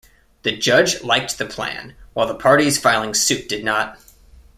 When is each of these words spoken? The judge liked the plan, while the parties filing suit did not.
The 0.41 0.57
judge 0.57 1.03
liked 1.03 1.37
the 1.37 1.45
plan, 1.45 1.93
while 2.13 2.25
the 2.25 2.33
parties 2.33 2.79
filing 2.79 3.13
suit 3.13 3.47
did 3.47 3.63
not. 3.63 3.99